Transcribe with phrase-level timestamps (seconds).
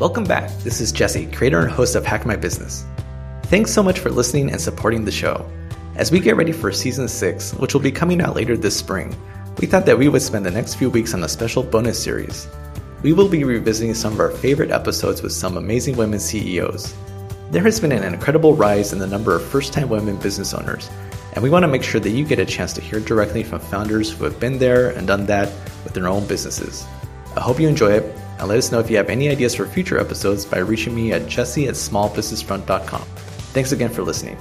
[0.00, 0.56] Welcome back.
[0.58, 2.84] This is Jesse, creator and host of Hack My Business.
[3.46, 5.44] Thanks so much for listening and supporting the show.
[5.96, 9.12] As we get ready for season 6, which will be coming out later this spring,
[9.58, 12.46] we thought that we would spend the next few weeks on a special bonus series.
[13.02, 16.94] We will be revisiting some of our favorite episodes with some amazing women CEOs.
[17.50, 20.88] There has been an incredible rise in the number of first time women business owners,
[21.32, 23.58] and we want to make sure that you get a chance to hear directly from
[23.58, 25.52] founders who have been there and done that
[25.82, 26.86] with their own businesses.
[27.36, 29.66] I hope you enjoy it, and let us know if you have any ideas for
[29.66, 33.02] future episodes by reaching me at jesse at smallbusinessfront.com.
[33.52, 34.36] Thanks again for listening.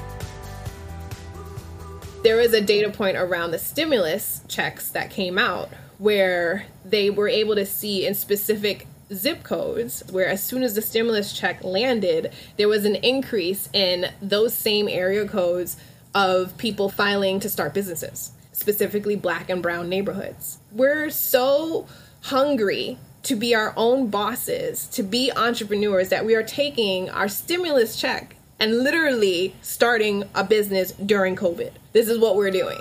[2.23, 7.27] There was a data point around the stimulus checks that came out where they were
[7.27, 12.31] able to see in specific zip codes where as soon as the stimulus check landed
[12.57, 15.77] there was an increase in those same area codes
[16.13, 21.87] of people filing to start businesses specifically black and brown neighborhoods we're so
[22.23, 27.99] hungry to be our own bosses to be entrepreneurs that we are taking our stimulus
[27.99, 32.77] check and literally starting a business during covid this is what we're doing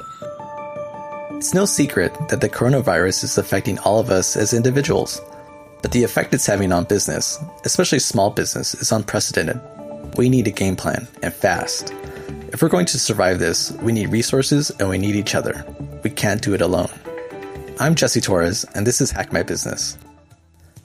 [1.36, 5.20] it's no secret that the coronavirus is affecting all of us as individuals.
[5.82, 9.60] But the effect it's having on business, especially small business, is unprecedented.
[10.16, 11.92] We need a game plan, and fast.
[12.54, 15.62] If we're going to survive this, we need resources and we need each other.
[16.02, 16.90] We can't do it alone.
[17.78, 19.98] I'm Jesse Torres, and this is Hack My Business.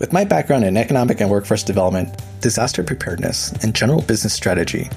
[0.02, 4.90] With my background in economic and workforce development, disaster preparedness, and general business strategy,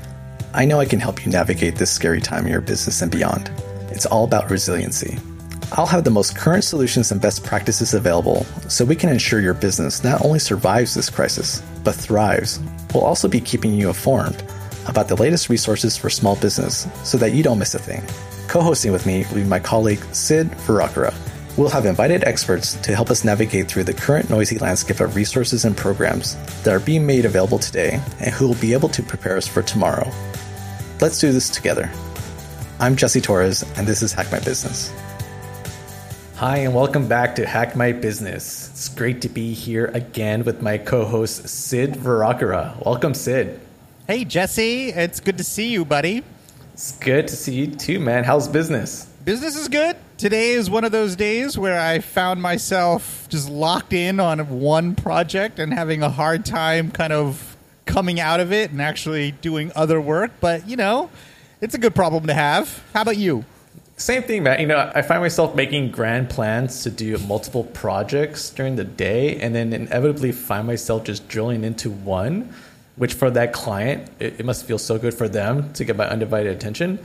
[0.54, 3.52] I know I can help you navigate this scary time in your business and beyond.
[3.90, 5.18] It's all about resiliency.
[5.72, 9.52] I'll have the most current solutions and best practices available so we can ensure your
[9.52, 12.58] business not only survives this crisis, but thrives.
[12.94, 14.42] We'll also be keeping you informed
[14.88, 18.02] about the latest resources for small business so that you don't miss a thing.
[18.48, 21.12] Co hosting with me will be my colleague Sid Varakara.
[21.56, 25.64] We'll have invited experts to help us navigate through the current noisy landscape of resources
[25.64, 29.36] and programs that are being made available today and who will be able to prepare
[29.36, 30.10] us for tomorrow.
[31.00, 31.88] Let's do this together.
[32.80, 34.92] I'm Jesse Torres, and this is Hack My Business.
[36.34, 38.70] Hi, and welcome back to Hack My Business.
[38.70, 42.84] It's great to be here again with my co host, Sid Varakara.
[42.84, 43.60] Welcome, Sid.
[44.08, 44.88] Hey, Jesse.
[44.88, 46.24] It's good to see you, buddy.
[46.72, 48.24] It's good to see you too, man.
[48.24, 49.04] How's business?
[49.24, 49.96] Business is good.
[50.24, 54.94] Today is one of those days where I found myself just locked in on one
[54.94, 59.70] project and having a hard time kind of coming out of it and actually doing
[59.76, 60.30] other work.
[60.40, 61.10] But, you know,
[61.60, 62.82] it's a good problem to have.
[62.94, 63.44] How about you?
[63.98, 64.60] Same thing, man.
[64.60, 69.38] You know, I find myself making grand plans to do multiple projects during the day,
[69.38, 72.54] and then inevitably find myself just drilling into one,
[72.96, 76.08] which for that client, it, it must feel so good for them to get my
[76.08, 76.98] undivided attention.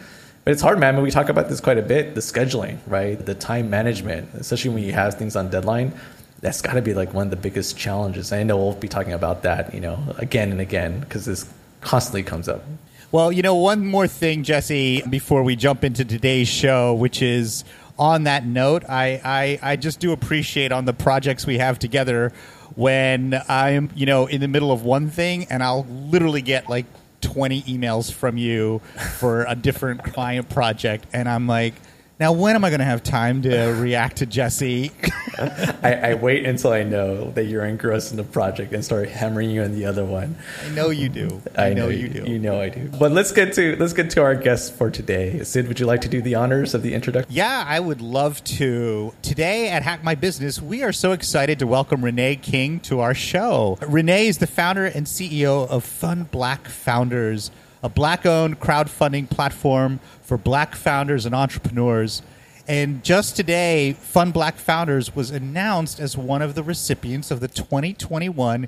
[0.44, 0.94] But it's hard, man.
[0.94, 3.24] I mean, we talk about this quite a bit the scheduling, right?
[3.24, 5.94] The time management, especially when you have things on deadline.
[6.42, 8.32] That's got to be like one of the biggest challenges.
[8.32, 11.52] And I know we'll be talking about that, you know, again and again because this
[11.82, 12.64] constantly comes up.
[13.12, 17.66] Well, you know, one more thing, Jesse, before we jump into today's show, which is
[17.98, 22.32] on that note, I, I, I just do appreciate on the projects we have together
[22.76, 26.86] when I'm, you know, in the middle of one thing and I'll literally get like
[27.22, 28.82] 20 emails from you
[29.20, 31.06] for a different client project.
[31.14, 31.74] And I'm like,
[32.20, 34.92] now, when am I going to have time to react to Jesse?
[35.82, 39.50] I, I, wait until I know that you're engrossed in the project and start hammering
[39.50, 40.36] you on the other one.
[40.66, 41.42] I know you do.
[41.56, 42.30] I, I know, know, you do.
[42.30, 42.90] You know I do.
[43.00, 45.42] But let's get to let's get to our guest for today.
[45.44, 47.34] Sid, would you like to do the honors of the introduction?
[47.34, 49.14] Yeah, I would love to.
[49.22, 53.14] Today at Hack My Business, we are so excited to welcome Renee King to our
[53.14, 53.78] show.
[53.88, 57.50] Renee is the founder and CEO of Fund Black Founders
[57.82, 62.22] a black owned crowdfunding platform for black founders and entrepreneurs.
[62.68, 67.48] And just today, Fund Black Founders was announced as one of the recipients of the
[67.48, 68.68] 2021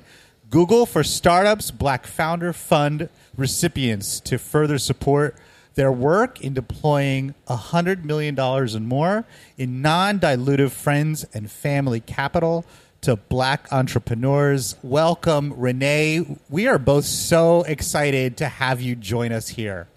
[0.50, 5.36] Google for Startups Black Founder Fund recipients to further support
[5.74, 9.24] their work in deploying $100 million and more
[9.56, 12.64] in non dilutive friends and family capital
[13.02, 14.76] to Black entrepreneurs.
[14.82, 16.24] Welcome, Renee.
[16.48, 19.88] We are both so excited to have you join us here.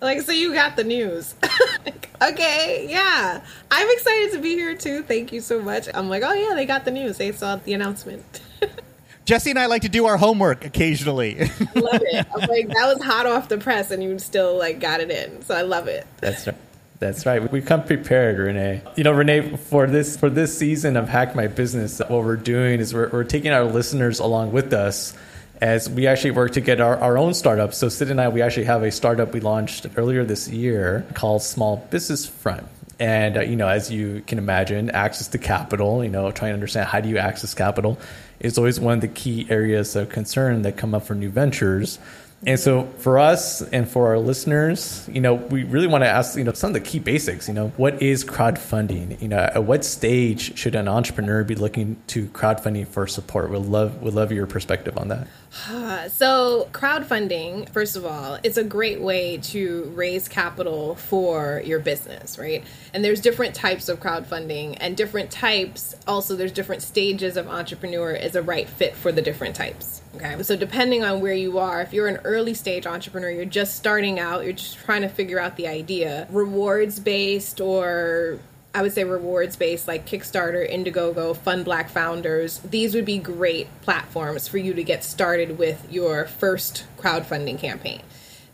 [0.00, 1.34] Like, so you got the news.
[2.22, 3.42] okay, yeah.
[3.70, 5.02] I'm excited to be here too.
[5.02, 5.88] Thank you so much.
[5.92, 7.18] I'm like, oh, yeah, they got the news.
[7.18, 8.40] They saw the announcement.
[9.26, 11.34] Jesse and I like to do our homework occasionally.
[11.74, 12.26] love it.
[12.34, 15.42] I'm like, that was hot off the press and you still like got it in.
[15.42, 16.06] So I love it.
[16.18, 16.56] That's right.
[16.98, 17.50] That's right.
[17.50, 18.82] We come prepared, Renee.
[18.96, 22.80] You know, Renee, for this for this season of Hack My Business, what we're doing
[22.80, 25.14] is we're, we're taking our listeners along with us
[25.60, 27.74] as we actually work to get our, our own startup.
[27.74, 31.42] So Sid and I, we actually have a startup we launched earlier this year called
[31.42, 32.66] Small Business Front.
[32.98, 36.54] And uh, you know, as you can imagine, access to capital, you know, trying to
[36.54, 37.98] understand how do you access capital
[38.40, 41.98] is always one of the key areas of concern that come up for new ventures.
[42.44, 46.36] And so for us and for our listeners, you know, we really want to ask,
[46.36, 49.20] you know, some of the key basics, you know, what is crowdfunding?
[49.22, 53.50] You know, at what stage should an entrepreneur be looking to crowdfunding for support?
[53.50, 55.28] We'd love, we'd love your perspective on that.
[56.10, 62.38] So, crowdfunding, first of all, it's a great way to raise capital for your business,
[62.38, 62.64] right?
[62.94, 68.12] And there's different types of crowdfunding, and different types also, there's different stages of entrepreneur
[68.12, 70.02] is a right fit for the different types.
[70.16, 70.42] Okay.
[70.42, 74.18] So, depending on where you are, if you're an early stage entrepreneur, you're just starting
[74.18, 78.38] out, you're just trying to figure out the idea, rewards based or
[78.74, 82.58] I would say rewards based like Kickstarter, Indiegogo, Fund Black Founders.
[82.58, 88.02] These would be great platforms for you to get started with your first crowdfunding campaign.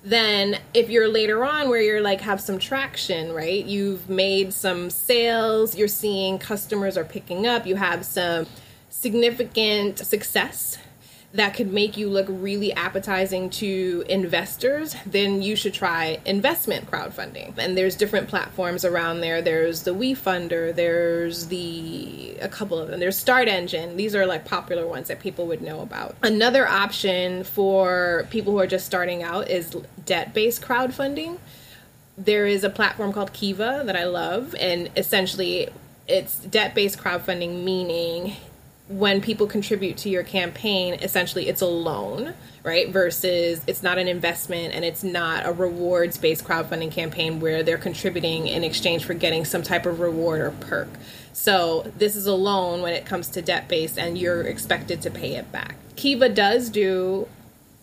[0.05, 3.65] Then, if you're later on where you're like have some traction, right?
[3.65, 8.47] You've made some sales, you're seeing customers are picking up, you have some
[8.91, 10.79] significant success
[11.35, 17.57] that could make you look really appetizing to investors, then you should try investment crowdfunding.
[17.57, 19.41] And there's different platforms around there.
[19.41, 23.01] There's the WeFunder, there's the a couple of them.
[23.01, 23.97] There's Start Engine.
[23.97, 26.17] These are like popular ones that people would know about.
[26.23, 29.71] Another option for people who are just starting out is
[30.05, 31.39] debt-based crowdfunding.
[32.19, 35.71] There is a platform called Kiva that I love, and essentially
[36.07, 38.37] it's debt-based crowdfunding meaning
[38.89, 42.35] when people contribute to your campaign, essentially it's a loan,
[42.65, 42.91] right?
[42.91, 47.79] Versus it's not an investment and it's not a rewards based crowdfunding campaign where they're
[47.79, 50.89] contributing in exchange for getting some type of reward or perk.
[51.33, 55.11] So this is a loan when it comes to debt based and you're expected to
[55.11, 55.77] pay it back.
[55.97, 57.29] Kiva does do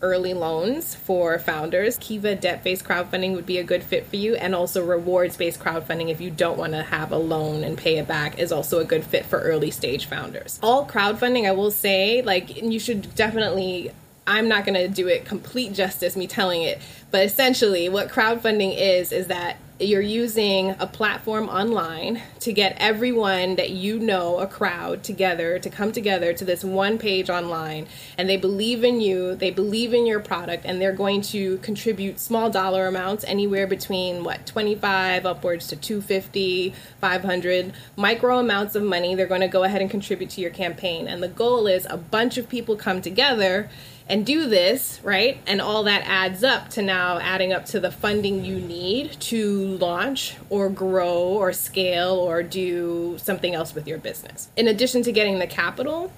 [0.02, 1.96] early loans for founders.
[1.98, 5.60] Kiva debt based crowdfunding would be a good fit for you, and also rewards based
[5.60, 8.78] crowdfunding if you don't want to have a loan and pay it back is also
[8.78, 10.58] a good fit for early stage founders.
[10.62, 13.92] All crowdfunding, I will say, like, you should definitely.
[14.30, 16.80] I'm not going to do it complete justice, me telling it,
[17.10, 23.56] but essentially, what crowdfunding is, is that you're using a platform online to get everyone
[23.56, 27.86] that you know, a crowd together, to come together to this one page online.
[28.18, 32.20] And they believe in you, they believe in your product, and they're going to contribute
[32.20, 39.14] small dollar amounts, anywhere between what, 25 upwards to 250, 500, micro amounts of money.
[39.14, 41.08] They're going to go ahead and contribute to your campaign.
[41.08, 43.70] And the goal is a bunch of people come together
[44.08, 45.40] and do this, right?
[45.46, 49.76] And all that adds up to now adding up to the funding you need to
[49.78, 54.48] launch or grow or scale or do something else with your business.
[54.56, 56.12] In addition to getting the capital,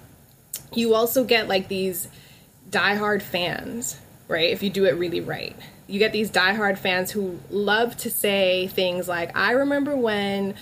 [0.73, 2.07] you also get like these
[2.69, 4.49] diehard fans, right?
[4.49, 5.55] If you do it really right.
[5.85, 10.55] You get these diehard fans who love to say things like, I remember when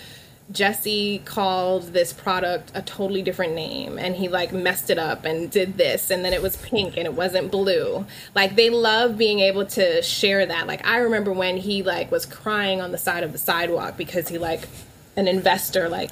[0.51, 5.49] Jesse called this product a totally different name and he like messed it up and
[5.49, 8.05] did this and then it was pink and it wasn't blue.
[8.35, 10.67] Like they love being able to share that.
[10.67, 14.27] Like I remember when he like was crying on the side of the sidewalk because
[14.27, 14.67] he like
[15.15, 16.11] an investor like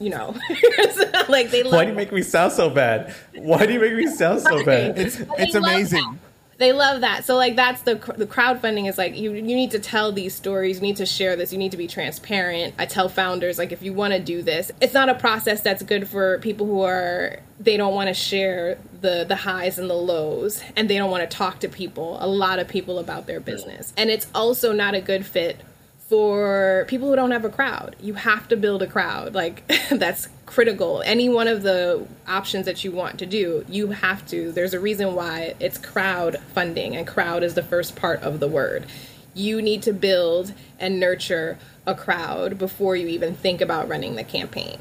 [0.00, 0.34] you know,
[1.28, 1.62] like they.
[1.62, 3.14] Love Why do you make me sound so bad?
[3.34, 4.98] Why do you make me sound so bad?
[4.98, 6.18] It's it's amazing.
[6.60, 7.24] They love that.
[7.24, 10.76] So like that's the the crowdfunding is like you you need to tell these stories,
[10.76, 12.74] you need to share this, you need to be transparent.
[12.78, 15.82] I tell founders like if you want to do this, it's not a process that's
[15.82, 19.94] good for people who are they don't want to share the the highs and the
[19.94, 23.40] lows and they don't want to talk to people, a lot of people about their
[23.40, 23.94] business.
[23.96, 25.62] And it's also not a good fit
[26.10, 27.94] for people who don't have a crowd.
[28.00, 29.32] You have to build a crowd.
[29.32, 31.02] Like that's critical.
[31.06, 34.50] Any one of the options that you want to do, you have to.
[34.50, 38.48] There's a reason why it's crowd funding and crowd is the first part of the
[38.48, 38.86] word.
[39.34, 44.24] You need to build and nurture a crowd before you even think about running the
[44.24, 44.80] campaign.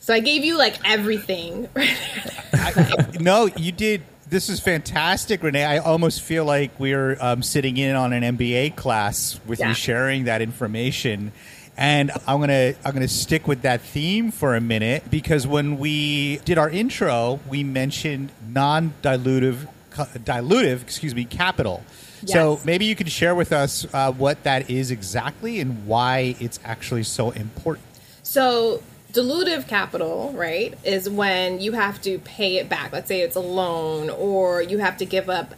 [0.00, 1.68] So I gave you like everything.
[1.76, 5.64] I, no, you did this is fantastic, Renee.
[5.64, 9.68] I almost feel like we're um, sitting in on an MBA class with yeah.
[9.68, 11.32] you sharing that information.
[11.76, 16.38] And I'm gonna I'm gonna stick with that theme for a minute because when we
[16.38, 21.82] did our intro, we mentioned non-dilutive dilutive, excuse me, capital.
[22.22, 22.32] Yes.
[22.32, 26.60] So maybe you could share with us uh, what that is exactly and why it's
[26.64, 27.86] actually so important.
[28.22, 28.82] So
[29.12, 32.92] dilutive capital, right, is when you have to pay it back.
[32.92, 35.54] Let's say it's a loan or you have to give up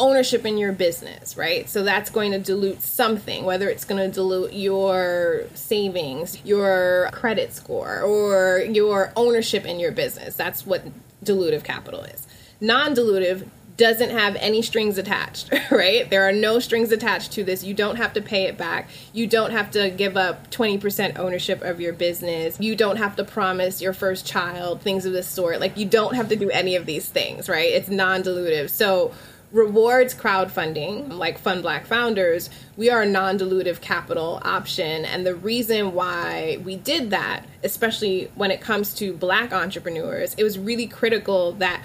[0.00, 1.68] ownership in your business, right?
[1.68, 7.52] So that's going to dilute something, whether it's going to dilute your savings, your credit
[7.52, 10.34] score, or your ownership in your business.
[10.34, 10.82] That's what
[11.24, 12.26] dilutive capital is.
[12.60, 16.08] Non dilutive doesn't have any strings attached, right?
[16.08, 17.64] There are no strings attached to this.
[17.64, 18.88] You don't have to pay it back.
[19.12, 22.58] You don't have to give up 20% ownership of your business.
[22.60, 25.60] You don't have to promise your first child, things of this sort.
[25.60, 27.68] Like, you don't have to do any of these things, right?
[27.72, 28.70] It's non dilutive.
[28.70, 29.12] So,
[29.52, 35.04] rewards crowdfunding, like Fund Black Founders, we are a non dilutive capital option.
[35.04, 40.44] And the reason why we did that, especially when it comes to black entrepreneurs, it
[40.44, 41.82] was really critical that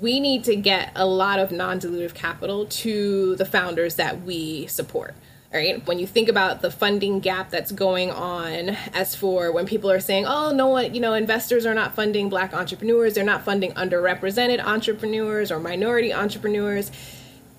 [0.00, 4.66] we need to get a lot of non dilutive capital to the founders that we
[4.66, 5.14] support.
[5.52, 5.86] Right?
[5.86, 10.00] When you think about the funding gap that's going on, as for when people are
[10.00, 13.72] saying, oh, no one, you know, investors are not funding black entrepreneurs, they're not funding
[13.72, 16.90] underrepresented entrepreneurs or minority entrepreneurs,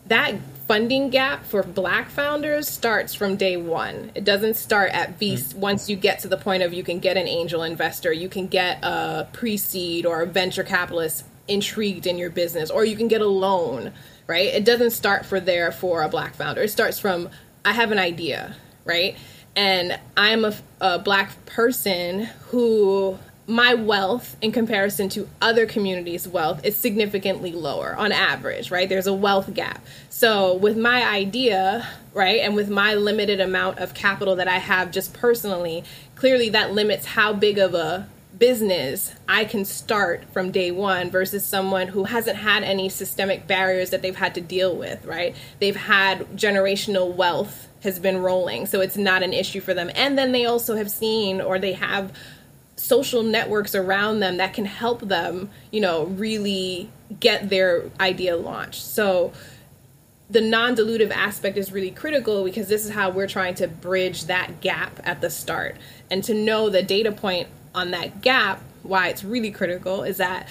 [0.07, 0.33] that
[0.67, 4.11] funding gap for black founders starts from day one.
[4.15, 5.59] It doesn't start at V mm-hmm.
[5.59, 8.47] once you get to the point of you can get an angel investor, you can
[8.47, 13.07] get a pre seed or a venture capitalist intrigued in your business or you can
[13.07, 13.91] get a loan
[14.27, 14.47] right?
[14.47, 16.62] It doesn't start for there for a black founder.
[16.63, 17.29] It starts from
[17.65, 19.17] i have an idea right?
[19.55, 26.63] And i'm a, a black person who my wealth in comparison to other communities wealth
[26.63, 28.88] is significantly lower on average right?
[28.88, 29.85] There's a wealth gap.
[30.09, 34.91] So with my idea right and with my limited amount of capital that i have
[34.91, 35.83] just personally
[36.15, 38.07] clearly that limits how big of a
[38.43, 43.91] business I can start from day one versus someone who hasn't had any systemic barriers
[43.91, 45.33] that they've had to deal with, right?
[45.62, 49.89] They've had generational wealth has been rolling, so it's not an issue for them.
[49.95, 52.12] And then they also have seen or they have
[52.75, 56.89] social networks around them that can help them, you know, really
[57.21, 58.83] get their idea launched.
[58.83, 59.31] So
[60.29, 64.59] the non-dilutive aspect is really critical because this is how we're trying to bridge that
[64.59, 65.77] gap at the start
[66.12, 70.48] and to know the data point on that gap, why it's really critical is that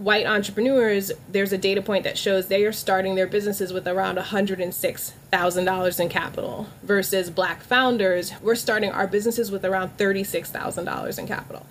[0.00, 4.16] white entrepreneurs, there's a data point that shows they are starting their businesses with around
[4.16, 11.66] $106,000 in capital versus black founders, we're starting our businesses with around $36,000 in capital.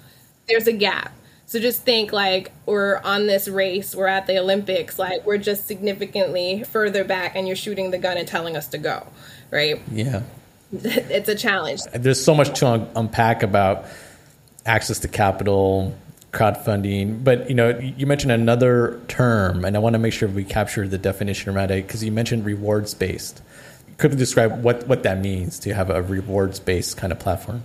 [0.47, 1.11] There's a gap.
[1.47, 5.65] So just think like we're on this race, we're at the Olympics, like we're just
[5.65, 9.07] significantly further back and you're shooting the gun and telling us to go,
[9.49, 9.81] right?
[9.91, 10.21] Yeah.
[10.71, 11.81] it's a challenge.
[11.95, 13.85] There's so much to un- unpack about
[14.69, 15.97] access to capital,
[16.31, 17.23] crowdfunding.
[17.23, 20.87] But you know, you mentioned another term, and I want to make sure we capture
[20.87, 23.41] the definition around it because you mentioned rewards based.
[23.97, 27.63] Could you describe what what that means to have a rewards based kind of platform?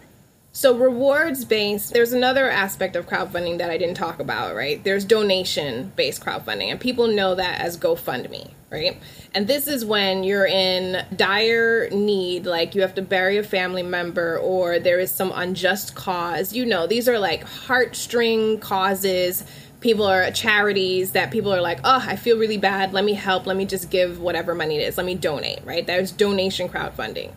[0.57, 4.83] So rewards based, there's another aspect of crowdfunding that I didn't talk about, right?
[4.85, 8.97] There's donation based crowdfunding, and people know that as GoFundMe, right?
[9.35, 13.83] And this is when you're in dire need, like you have to bury a family
[13.83, 16.53] member or there is some unjust cause.
[16.53, 19.45] You know, these are like heartstring causes.
[19.81, 22.93] People are charities that people are like, oh, I feel really bad.
[22.93, 23.49] Let me help.
[23.49, 24.99] Let me just give whatever money it is.
[24.99, 25.85] Let me donate, right?
[25.85, 27.33] There's donation crowdfunding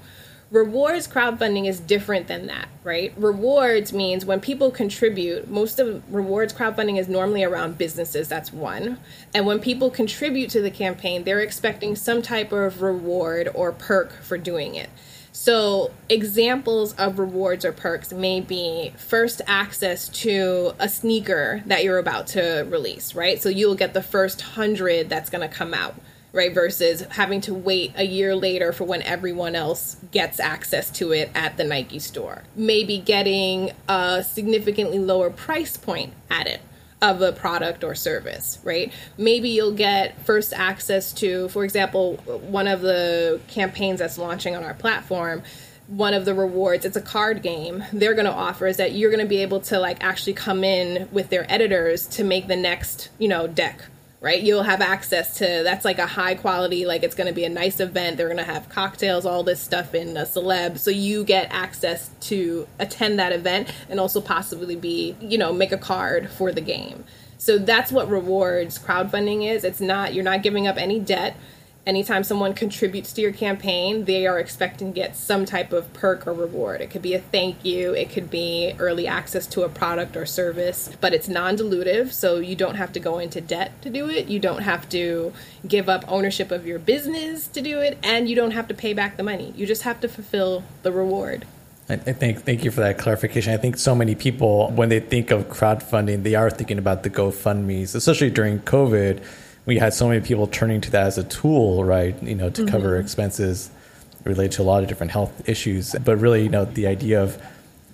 [0.50, 3.14] rewards crowdfunding is different than that, right?
[3.18, 8.98] Rewards means when people contribute, most of rewards crowdfunding is normally around businesses, that's one.
[9.34, 14.14] And when people contribute to the campaign, they're expecting some type of reward or perk
[14.22, 14.90] for doing it.
[15.34, 22.00] So, examples of rewards or perks may be first access to a sneaker that you're
[22.00, 23.40] about to release, right?
[23.40, 25.94] So, you'll get the first hundred that's going to come out
[26.34, 26.54] right?
[26.54, 31.32] Versus having to wait a year later for when everyone else gets access to it
[31.34, 32.44] at the Nike store.
[32.56, 36.62] Maybe getting a significantly lower price point at it
[37.02, 38.92] of a product or service, right?
[39.18, 44.64] Maybe you'll get first access to, for example, one of the campaigns that's launching on
[44.64, 45.44] our platform
[45.88, 49.10] one of the rewards it's a card game they're going to offer is that you're
[49.10, 52.56] going to be able to like actually come in with their editors to make the
[52.56, 53.86] next you know deck
[54.20, 54.42] right?
[54.42, 57.50] You'll have access to that's like a high quality, like it's going to be a
[57.50, 58.18] nice event.
[58.18, 60.80] They're going to have cocktails, all this stuff in a celeb.
[60.80, 65.72] So you get access to attend that event and also possibly be, you know, make
[65.72, 67.04] a card for the game.
[67.38, 69.64] So that's what rewards crowdfunding is.
[69.64, 71.38] It's not, you're not giving up any debt
[71.88, 76.28] anytime someone contributes to your campaign, they are expecting to get some type of perk
[76.28, 76.82] or reward.
[76.82, 80.26] It could be a thank you, it could be early access to a product or
[80.26, 84.10] service, but it's non dilutive, so you don't have to go into debt to do
[84.10, 84.28] it.
[84.28, 85.34] You don't have to
[85.66, 88.94] give up ownership of your business to do it, and you don't have to pay
[88.94, 89.54] back the money.
[89.56, 91.46] You just have to fulfill the reward.
[91.90, 93.54] I think thank you for that clarification.
[93.54, 97.10] I think so many people, when they think of crowdfunding, they are thinking about the
[97.10, 99.24] GoFundmes, especially during COVID
[99.68, 102.22] we had so many people turning to that as a tool, right?
[102.24, 102.72] You know, to mm-hmm.
[102.72, 103.70] cover expenses
[104.24, 105.94] related to a lot of different health issues.
[106.04, 107.40] But really, you know, the idea of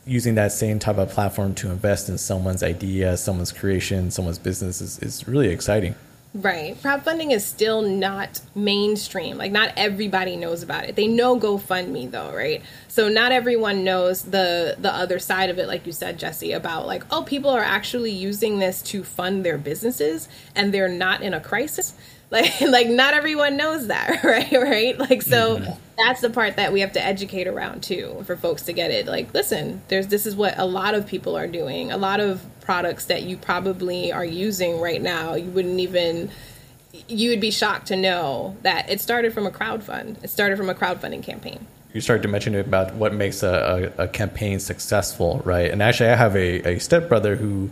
[0.05, 4.81] using that same type of platform to invest in someone's idea, someone's creation, someone's business
[4.81, 5.95] is, is really exciting.
[6.35, 6.75] Right.
[6.81, 9.37] Crowdfunding is still not mainstream.
[9.37, 10.95] Like not everybody knows about it.
[10.95, 12.63] They know GoFundMe though, right?
[12.87, 16.87] So not everyone knows the the other side of it like you said Jesse about
[16.87, 21.35] like oh people are actually using this to fund their businesses and they're not in
[21.35, 21.93] a crisis.
[22.33, 24.51] Like like not everyone knows that, right?
[24.51, 24.97] Right?
[24.97, 25.71] Like so mm-hmm.
[25.97, 29.05] that's the part that we have to educate around too for folks to get it.
[29.05, 31.91] Like listen, there's this is what a lot of people are doing.
[31.91, 36.31] A lot of products that you probably are using right now, you wouldn't even
[37.07, 40.17] you would be shocked to know that it started from a crowd fund.
[40.23, 41.65] It started from a crowdfunding campaign.
[41.93, 45.69] You started to mention about what makes a, a, a campaign successful, right?
[45.69, 47.69] And actually, I have a, a stepbrother who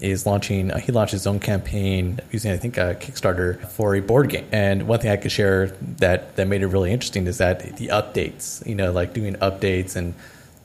[0.00, 0.70] is launching.
[0.70, 4.46] Uh, he launched his own campaign using, I think, a Kickstarter for a board game.
[4.52, 7.88] And one thing I could share that that made it really interesting is that the
[7.88, 8.66] updates.
[8.66, 10.14] You know, like doing updates and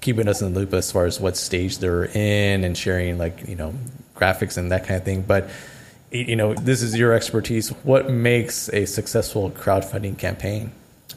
[0.01, 3.47] keeping us in the loop as far as what stage they're in and sharing like
[3.47, 3.73] you know
[4.15, 5.21] graphics and that kind of thing.
[5.21, 5.49] But
[6.11, 7.69] you know, this is your expertise.
[7.83, 10.71] What makes a successful crowdfunding campaign?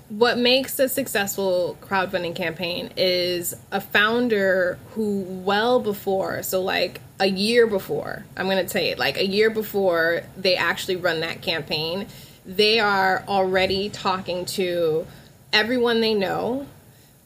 [0.09, 7.27] What makes a successful crowdfunding campaign is a founder who well before so like a
[7.27, 11.43] year before i'm going to say it like a year before they actually run that
[11.43, 12.07] campaign
[12.47, 15.07] they are already talking to
[15.53, 16.67] everyone they know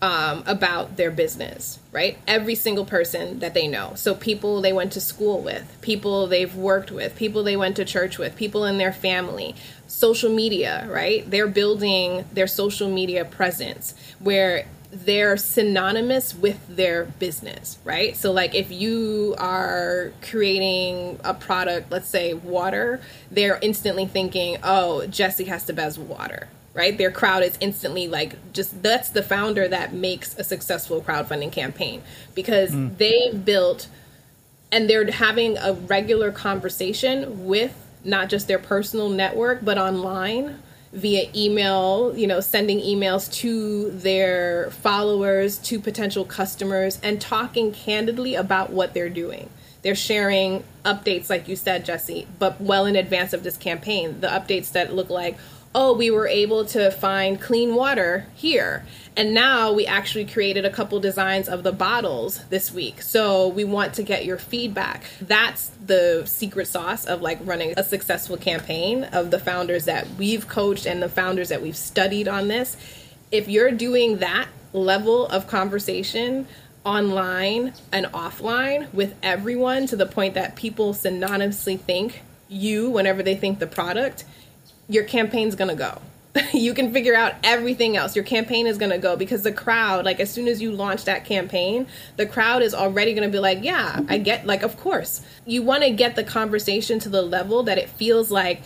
[0.03, 2.19] um, about their business, right?
[2.27, 3.93] Every single person that they know.
[3.95, 7.85] So, people they went to school with, people they've worked with, people they went to
[7.85, 9.55] church with, people in their family,
[9.87, 11.29] social media, right?
[11.31, 18.17] They're building their social media presence where they're synonymous with their business, right?
[18.17, 25.07] So, like if you are creating a product, let's say water, they're instantly thinking, oh,
[25.07, 26.97] Jesse has to best water, right?
[26.97, 32.03] Their crowd is instantly like just that's the founder that makes a successful crowdfunding campaign
[32.35, 32.97] because mm.
[32.97, 33.89] they built
[34.71, 40.63] and they're having a regular conversation with not just their personal network but online
[40.93, 48.35] via email, you know, sending emails to their followers, to potential customers and talking candidly
[48.35, 49.49] about what they're doing.
[49.81, 54.21] They're sharing updates like you said, Jesse, but well in advance of this campaign.
[54.21, 55.39] The updates that look like
[55.75, 58.85] oh, we were able to find clean water here.
[59.17, 63.03] And now we actually created a couple designs of the bottles this week.
[63.03, 65.05] So we want to get your feedback.
[65.21, 70.49] That's the secret sauce of like running a successful campaign of the founders that we've
[70.49, 72.77] coached and the founders that we've studied on this.
[73.31, 76.47] If you're doing that level of conversation
[76.85, 83.37] online and offline with everyone to the point that people synonymously think you whenever they
[83.37, 84.25] think the product,
[84.93, 86.01] your campaign's gonna go.
[86.55, 88.17] you can figure out everything else.
[88.17, 91.25] Your campaign is gonna go because the crowd, like as soon as you launch that
[91.25, 95.23] campaign, the crowd is already gonna be like, yeah, I get, like, of course.
[95.47, 98.63] You wanna get the conversation to the level that it feels like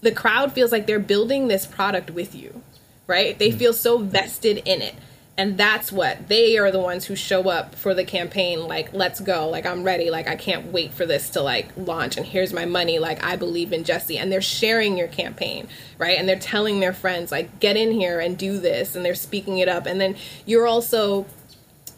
[0.00, 2.62] the crowd feels like they're building this product with you,
[3.06, 3.38] right?
[3.38, 3.58] They mm.
[3.58, 4.94] feel so vested in it
[5.38, 9.18] and that's what they are the ones who show up for the campaign like let's
[9.20, 12.52] go like i'm ready like i can't wait for this to like launch and here's
[12.52, 14.18] my money like i believe in jesse.
[14.18, 15.68] And they're sharing your campaign
[16.02, 16.18] right?
[16.18, 19.58] And they're telling their friends like get in here and do this and they're speaking
[19.58, 19.86] it up.
[19.86, 21.26] And then you're also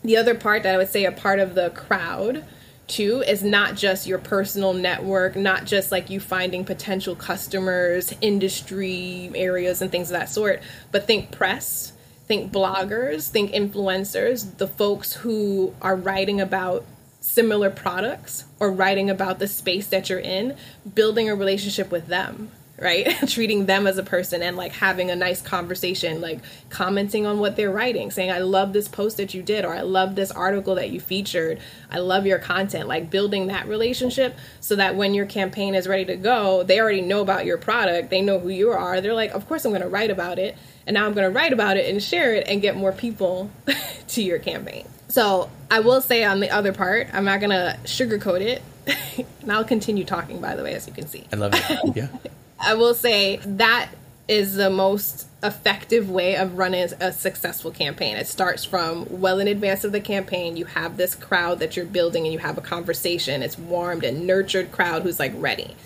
[0.03, 2.45] the other part that i would say a part of the crowd
[2.87, 9.31] too is not just your personal network, not just like you finding potential customers, industry
[9.35, 10.61] areas, and things of that sort,
[10.93, 11.94] but think press,
[12.27, 16.85] think bloggers, think influencers, the folks who are writing about
[17.21, 20.57] similar products or writing about the space that you're in,
[20.95, 23.07] building a relationship with them, right?
[23.29, 27.57] Treating them as a person and like having a nice conversation, like commenting on what
[27.57, 30.75] they're writing, saying, I love this post that you did, or I love this article
[30.77, 31.61] that you featured.
[31.91, 32.89] I love your content.
[32.89, 37.03] Like building that relationship so that when your campaign is ready to go, they already
[37.03, 39.01] know about your product, they know who you are.
[39.03, 41.53] They're like, Of course, I'm to write about it and now I'm going to write
[41.53, 43.51] about it and share it and get more people
[44.09, 44.87] to your campaign.
[45.09, 48.63] So I will say on the other part, I'm not going to sugarcoat it.
[49.43, 51.25] and I'll continue talking, by the way, as you can see.
[51.33, 51.97] I love it.
[51.97, 52.09] Yeah.
[52.61, 53.91] I will say that
[54.27, 58.17] is the most effective way of running a successful campaign.
[58.17, 60.57] It starts from well in advance of the campaign.
[60.57, 63.43] You have this crowd that you're building and you have a conversation.
[63.43, 65.77] It's warmed and nurtured crowd who's like ready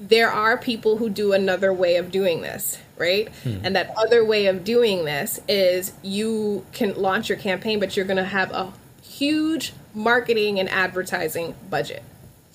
[0.00, 3.28] there are people who do another way of doing this, right?
[3.42, 3.58] Hmm.
[3.64, 8.06] And that other way of doing this is you can launch your campaign, but you're
[8.06, 12.02] going to have a huge marketing and advertising budget.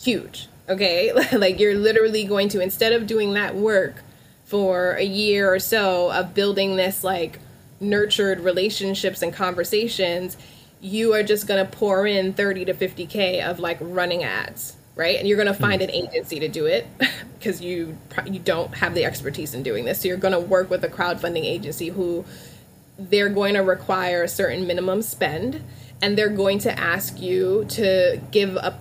[0.01, 0.47] Huge.
[0.69, 1.11] Okay.
[1.33, 4.03] like you're literally going to, instead of doing that work
[4.45, 7.39] for a year or so of building this like
[7.81, 10.37] nurtured relationships and conversations,
[10.79, 15.17] you are just going to pour in 30 to 50K of like running ads right?
[15.17, 15.61] And you're going to mm.
[15.61, 16.87] find an agency to do it
[17.39, 20.01] because you you don't have the expertise in doing this.
[20.01, 22.25] So you're going to work with a crowdfunding agency who
[22.97, 25.63] they're going to require a certain minimum spend
[26.01, 28.79] and they're going to ask you to give a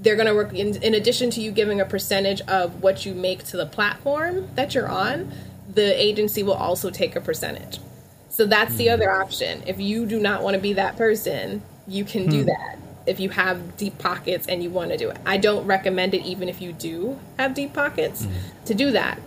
[0.00, 3.14] they're going to work in, in addition to you giving a percentage of what you
[3.14, 5.32] make to the platform that you're on
[5.72, 7.80] the agency will also take a percentage.
[8.28, 8.92] So that's the mm.
[8.92, 9.62] other option.
[9.66, 12.46] If you do not want to be that person you can do hmm.
[12.46, 16.14] that if you have deep pockets and you want to do it i don't recommend
[16.14, 18.64] it even if you do have deep pockets mm-hmm.
[18.64, 19.18] to do that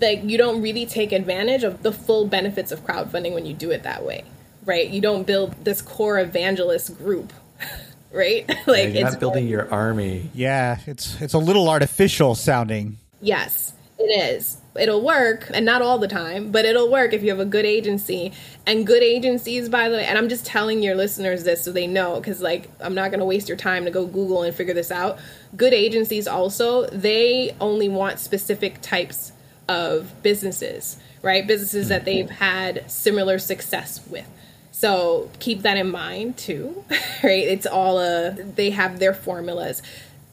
[0.00, 3.70] like you don't really take advantage of the full benefits of crowdfunding when you do
[3.70, 4.24] it that way
[4.64, 7.32] right you don't build this core evangelist group
[8.12, 10.30] right like You're it's not building your army.
[10.34, 12.98] Yeah, it's it's a little artificial sounding.
[13.20, 14.59] Yes, it is.
[14.78, 17.66] It'll work, and not all the time, but it'll work if you have a good
[17.66, 18.32] agency.
[18.66, 21.86] And good agencies, by the way, and I'm just telling your listeners this so they
[21.86, 24.74] know, because like I'm not going to waste your time to go Google and figure
[24.74, 25.18] this out.
[25.56, 29.32] Good agencies also, they only want specific types
[29.68, 31.46] of businesses, right?
[31.46, 32.04] Businesses that mm-hmm.
[32.04, 34.28] they've had similar success with.
[34.72, 36.84] So keep that in mind too,
[37.22, 37.46] right?
[37.46, 39.82] It's all a they have their formulas.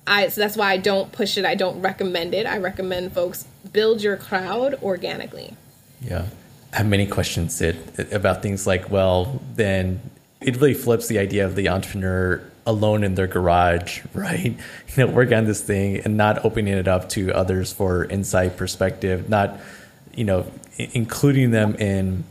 [0.07, 1.45] I so that's why I don't push it.
[1.45, 2.47] I don't recommend it.
[2.47, 5.53] I recommend folks build your crowd organically.
[6.01, 6.25] Yeah.
[6.73, 9.99] I have many questions Sid, about things like, well, then
[10.41, 14.55] it really flips the idea of the entrepreneur alone in their garage, right?
[14.95, 18.57] You know, working on this thing and not opening it up to others for insight,
[18.57, 19.59] perspective, not,
[20.13, 20.45] you know,
[20.77, 22.23] including them in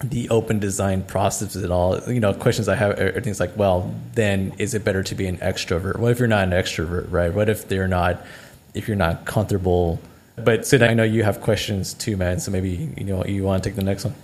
[0.00, 2.00] the open design process at all.
[2.10, 5.26] You know, questions I have are things like, well, then is it better to be
[5.26, 5.98] an extrovert?
[5.98, 7.32] What if you're not an extrovert, right?
[7.32, 8.24] What if they're not,
[8.74, 10.00] if you're not comfortable?
[10.36, 12.38] But Sid, I know you have questions too, man.
[12.38, 14.14] So maybe you know you want to take the next one.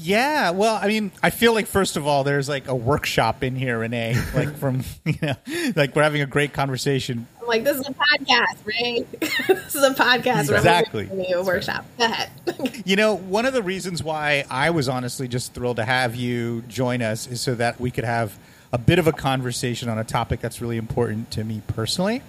[0.00, 3.56] Yeah, well, I mean, I feel like first of all, there's like a workshop in
[3.56, 4.16] here, Renee.
[4.32, 5.34] Like from you know,
[5.76, 7.26] like we're having a great conversation.
[7.48, 9.06] Like, this is a podcast, right?
[9.48, 10.54] this is a podcast.
[10.54, 11.08] Exactly.
[11.32, 11.84] a workshop.
[11.98, 12.30] Go ahead.
[12.84, 16.62] You know, one of the reasons why I was honestly just thrilled to have you
[16.68, 18.38] join us is so that we could have
[18.72, 22.22] a bit of a conversation on a topic that's really important to me personally,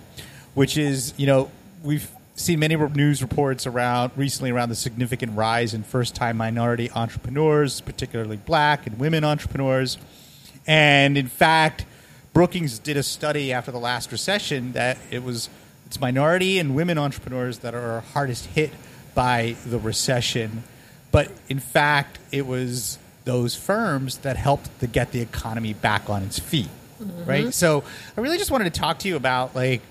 [0.55, 1.49] which is, you know,
[1.81, 7.79] we've seen many news reports around recently around the significant rise in first-time minority entrepreneurs,
[7.81, 9.97] particularly black and women entrepreneurs.
[10.67, 11.85] And in fact,
[12.33, 15.49] Brookings did a study after the last recession that it was
[15.85, 18.71] it's minority and women entrepreneurs that are hardest hit
[19.15, 20.63] by the recession.
[21.11, 26.23] But in fact, it was those firms that helped to get the economy back on
[26.23, 26.69] its feet.
[26.99, 27.45] Right?
[27.45, 27.51] Mm-hmm.
[27.51, 27.83] So
[28.15, 29.81] I really just wanted to talk to you about like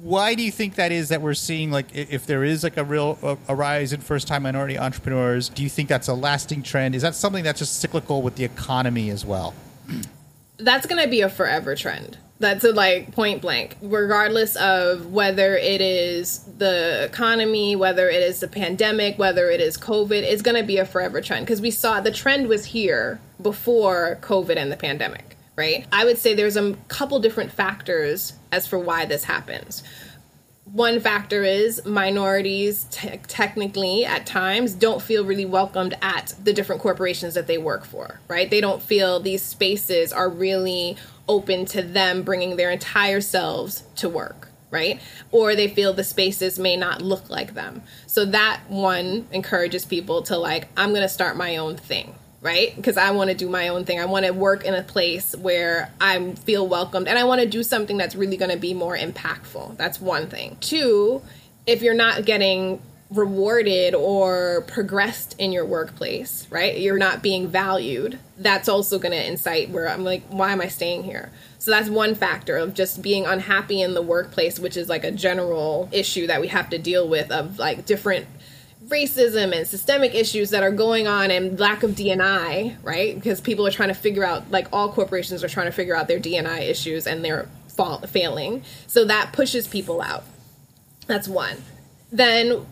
[0.00, 2.84] why do you think that is that we're seeing like if there is like a
[2.84, 6.62] real a, a rise in first time minority entrepreneurs do you think that's a lasting
[6.62, 9.54] trend is that something that's just cyclical with the economy as well
[10.58, 12.18] That's going to be a forever trend.
[12.40, 18.40] That's a like point blank, regardless of whether it is the economy, whether it is
[18.40, 21.72] the pandemic, whether it is COVID, it's going to be a forever trend because we
[21.72, 25.84] saw the trend was here before COVID and the pandemic, right?
[25.90, 29.82] I would say there's a couple different factors as for why this happens.
[30.72, 36.82] One factor is minorities te- technically at times don't feel really welcomed at the different
[36.82, 38.50] corporations that they work for right?
[38.50, 40.96] They don't feel these spaces are really
[41.28, 45.00] open to them bringing their entire selves to work right?
[45.30, 47.80] Or they feel the spaces may not look like them.
[48.06, 52.74] So that one encourages people to like i'm going to start my own thing right?
[52.76, 53.98] Because I want to do my own thing.
[54.00, 57.46] I want to work in a place where I feel welcomed and I want to
[57.46, 59.76] do something that's really going to be more impactful.
[59.76, 60.56] That's one thing.
[60.60, 61.22] Two,
[61.66, 66.78] if you're not getting rewarded or progressed in your workplace, right?
[66.78, 68.18] You're not being valued.
[68.36, 71.32] That's also going to incite where I'm like, why am I staying here?
[71.58, 75.10] So that's one factor of just being unhappy in the workplace, which is like a
[75.10, 78.26] general issue that we have to deal with of like different
[78.88, 83.14] racism and systemic issues that are going on and lack of DNI, right?
[83.14, 86.08] Because people are trying to figure out, like all corporations are trying to figure out
[86.08, 88.64] their DNI issues and they're fall- failing.
[88.86, 90.24] So that pushes people out.
[91.06, 91.62] That's one.
[92.10, 92.66] Then,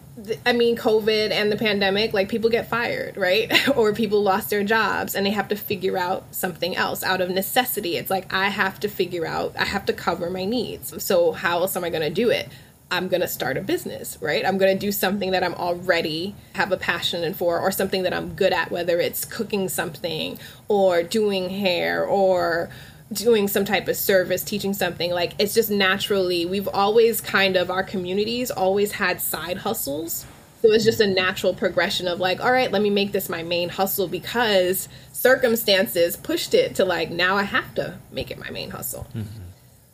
[0.46, 3.68] I mean, COVID and the pandemic, like people get fired, right?
[3.76, 7.28] or people lost their jobs and they have to figure out something else out of
[7.30, 7.96] necessity.
[7.96, 11.02] It's like, I have to figure out, I have to cover my needs.
[11.04, 12.48] So, how else am I going to do it?
[12.90, 14.46] I'm going to start a business, right?
[14.46, 18.14] I'm going to do something that I'm already have a passion for or something that
[18.14, 22.70] I'm good at, whether it's cooking something or doing hair or
[23.12, 25.10] doing some type of service, teaching something.
[25.10, 30.24] Like it's just naturally, we've always kind of, our communities always had side hustles.
[30.62, 33.42] So it's just a natural progression of like, all right, let me make this my
[33.42, 38.50] main hustle because circumstances pushed it to like, now I have to make it my
[38.50, 39.06] main hustle.
[39.14, 39.42] Mm-hmm.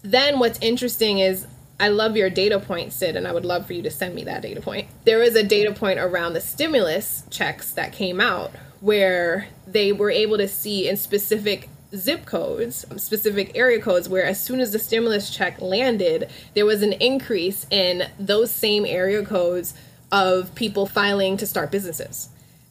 [0.03, 1.47] then what's interesting is
[1.83, 4.23] I love your data point, Sid, and I would love for you to send me
[4.23, 4.87] that data point.
[5.05, 10.09] There was a data point around the stimulus checks that came out where they were
[10.09, 14.79] able to see in specific zip codes, specific area codes, where as soon as the
[14.79, 19.75] stimulus check landed, there was an increase in those same area codes
[20.13, 22.29] of people filing to start businesses.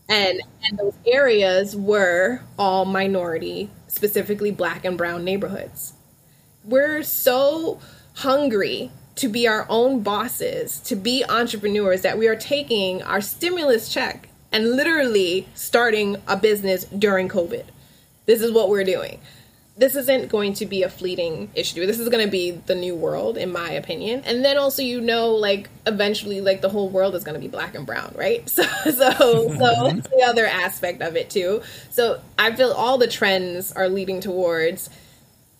[0.08, 5.95] And, and those areas were all minority, specifically black and brown neighborhoods.
[6.63, 7.82] We're so
[8.13, 13.93] hungry to be our own bosses, to be entrepreneurs, that we are taking our stimulus
[13.93, 17.65] check and literally starting a business during COVID.
[18.26, 19.19] This is what we're doing.
[19.78, 21.86] This isn't going to be a fleeting issue.
[21.86, 24.21] This is going to be the new world, in my opinion.
[24.26, 27.47] And then also, you know, like eventually, like the whole world is going to be
[27.47, 28.47] black and brown, right?
[28.50, 30.00] So, so, so mm-hmm.
[30.00, 31.62] the other aspect of it too.
[31.89, 34.89] So I feel all the trends are leading towards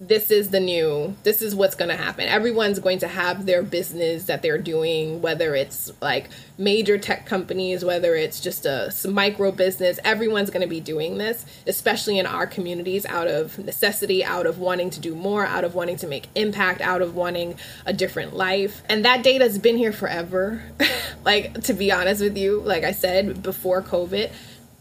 [0.02, 2.28] this is the new this is what's going to happen.
[2.28, 7.86] Everyone's going to have their business that they're doing whether it's like major tech companies
[7.86, 12.48] whether it's just a micro business everyone's going to be doing this especially in our
[12.48, 16.28] communities out of necessity out of wanting to do more out of wanting to make
[16.34, 18.82] impact out of wanting a different life.
[18.90, 20.64] And that data's been here forever.
[21.24, 24.32] Like to be honest with you like i said before covid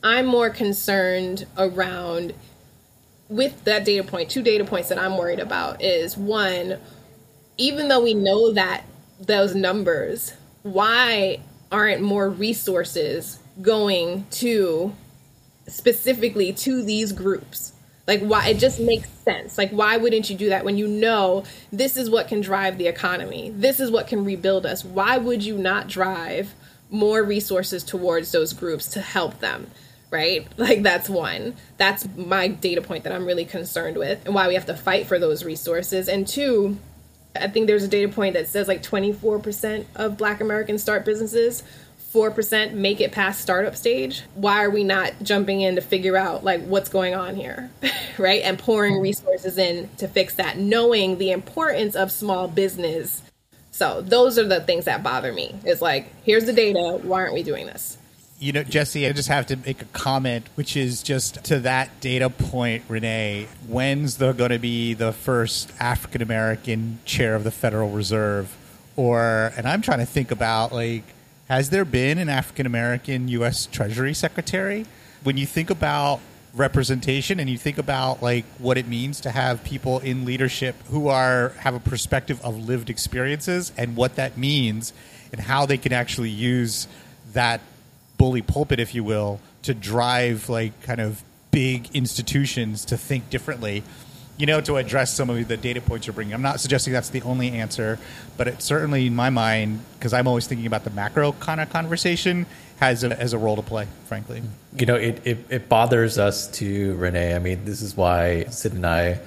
[0.03, 2.33] i'm more concerned around
[3.31, 6.79] with that data point, two data points that I'm worried about is one,
[7.57, 8.85] even though we know that
[9.21, 11.41] those numbers, why
[11.71, 14.93] aren't more resources going to
[15.69, 17.73] specifically to these groups?
[18.09, 19.57] Like why it just makes sense.
[19.57, 22.89] Like why wouldn't you do that when you know this is what can drive the
[22.89, 23.51] economy?
[23.55, 24.85] This is what can rebuild us.
[24.85, 26.53] Why would you not drive
[26.91, 29.71] more resources towards those groups to help them?
[30.11, 30.47] Right?
[30.57, 31.55] Like that's one.
[31.79, 35.07] That's my data point that I'm really concerned with and why we have to fight
[35.07, 36.09] for those resources.
[36.09, 36.79] And two,
[37.35, 41.63] I think there's a data point that says like 24% of black Americans start businesses.
[42.13, 44.23] 4% make it past startup stage.
[44.35, 47.71] Why are we not jumping in to figure out like what's going on here?
[48.19, 48.43] right?
[48.43, 53.23] And pouring resources in to fix that, knowing the importance of small business.
[53.71, 55.55] So, those are the things that bother me.
[55.65, 57.97] It's like, here's the data, why aren't we doing this?
[58.41, 62.01] You know, Jesse, I just have to make a comment, which is just to that
[62.01, 63.49] data point, Renee.
[63.69, 68.57] When's the going to be the first African American chair of the Federal Reserve?
[68.97, 71.03] Or, and I'm trying to think about like,
[71.51, 73.67] has there been an African American U.S.
[73.67, 74.87] Treasury Secretary?
[75.23, 76.21] When you think about
[76.55, 81.09] representation and you think about like what it means to have people in leadership who
[81.09, 84.95] are have a perspective of lived experiences and what that means
[85.31, 86.89] and how they can actually use
[87.35, 87.61] that
[88.21, 93.83] bully pulpit, if you will, to drive like kind of big institutions to think differently.
[94.37, 96.35] You know, to address some of the data points you're bringing.
[96.35, 97.99] I'm not suggesting that's the only answer,
[98.37, 101.71] but it certainly, in my mind, because I'm always thinking about the macro kind of
[101.71, 102.45] conversation,
[102.79, 103.87] has a, has a role to play.
[104.05, 104.43] Frankly,
[104.77, 107.35] you know, it, it, it bothers us to Renee.
[107.35, 109.21] I mean, this is why Sid and I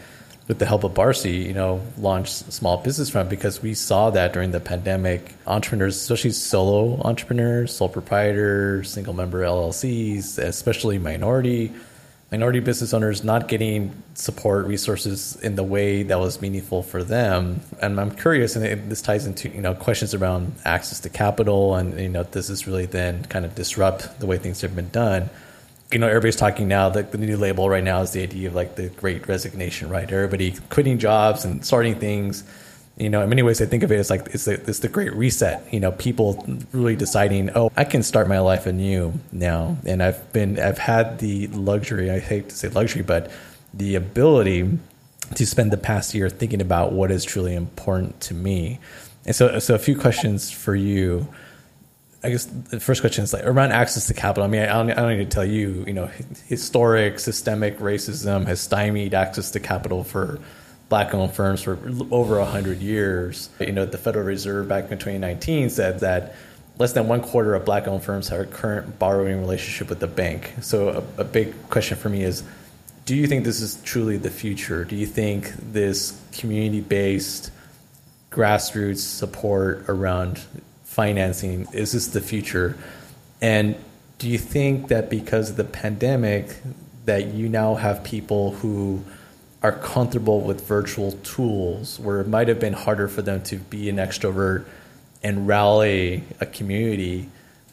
[0.47, 4.33] with the help of Barsi, you know, launched Small Business Front because we saw that
[4.33, 11.71] during the pandemic, entrepreneurs, especially solo entrepreneurs, sole proprietors, single member LLCs, especially minority
[12.33, 17.61] minority business owners not getting support resources in the way that was meaningful for them.
[17.79, 21.97] And I'm curious, and this ties into you know questions around access to capital, and
[21.99, 25.29] you know, does this really then kind of disrupt the way things have been done?
[25.93, 28.55] You know, everybody's talking now that the new label right now is the idea of
[28.55, 30.11] like the great resignation, right?
[30.11, 32.43] Everybody quitting jobs and starting things.
[32.97, 34.87] You know, in many ways, I think of it as like it's the, it's the
[34.87, 35.71] great reset.
[35.71, 39.77] You know, people really deciding, oh, I can start my life anew now.
[39.85, 43.31] And I've been, I've had the luxury, I hate to say luxury, but
[43.73, 44.77] the ability
[45.35, 48.79] to spend the past year thinking about what is truly important to me.
[49.25, 51.27] And so, so a few questions for you
[52.23, 54.45] I guess the first question is like around access to capital.
[54.45, 56.09] I mean, I don't, I don't need to tell you, you know,
[56.47, 60.39] historic systemic racism has stymied access to capital for
[60.87, 61.79] black-owned firms for
[62.11, 63.49] over hundred years.
[63.59, 66.35] You know, the Federal Reserve back in 2019 said that
[66.77, 70.53] less than one quarter of black-owned firms have a current borrowing relationship with the bank.
[70.61, 72.43] So, a, a big question for me is,
[73.05, 74.85] do you think this is truly the future?
[74.85, 77.51] Do you think this community-based
[78.31, 80.41] grassroots support around
[80.93, 81.67] financing?
[81.73, 82.77] Is this the future?
[83.41, 83.75] And
[84.19, 86.55] do you think that because of the pandemic,
[87.05, 89.03] that you now have people who
[89.63, 93.89] are comfortable with virtual tools where it might have been harder for them to be
[93.89, 94.65] an extrovert
[95.23, 97.29] and rally a community?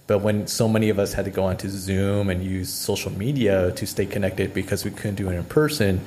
[0.06, 3.70] But when so many of us had to go onto Zoom and use social media
[3.72, 6.04] to stay connected because we couldn't do it in person,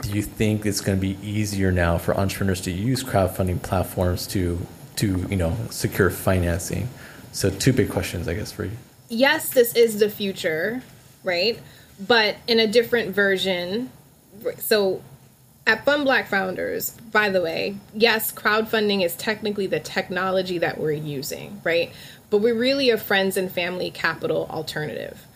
[0.00, 4.26] do you think it's going to be easier now for entrepreneurs to use crowdfunding platforms
[4.28, 4.58] to
[4.98, 6.88] to you know secure financing?
[7.32, 8.72] So two big questions, I guess, for you.
[9.08, 10.82] Yes, this is the future,
[11.24, 11.58] right?
[12.06, 13.90] But in a different version.
[14.58, 15.02] So
[15.66, 20.92] at Fund Black Founders, by the way, yes, crowdfunding is technically the technology that we're
[20.92, 21.92] using, right?
[22.30, 25.27] But we're really a friends and family capital alternative